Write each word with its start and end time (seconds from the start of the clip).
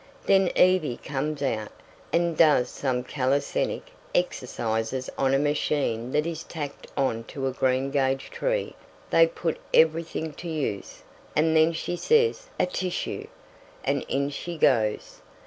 Then 0.25 0.47
Evie 0.57 0.97
comes 0.97 1.43
out, 1.43 1.71
and 2.11 2.35
does 2.35 2.69
some 2.69 3.03
calisthenic 3.03 3.91
exercises 4.15 5.11
on 5.15 5.35
a 5.35 5.37
machine 5.37 6.09
that 6.13 6.25
is 6.25 6.41
tacked 6.43 6.87
on 6.97 7.23
to 7.25 7.45
a 7.45 7.51
greengage 7.53 8.31
tree 8.31 8.73
they 9.11 9.27
put 9.27 9.59
everything 9.75 10.33
to 10.41 10.49
use 10.49 11.03
and 11.35 11.55
then 11.55 11.71
she 11.71 11.95
says 11.95 12.47
'a 12.59 12.65
tissue,' 12.65 13.27
and 13.85 14.03
in 14.09 14.31
she 14.31 14.57
goes. 14.57 15.21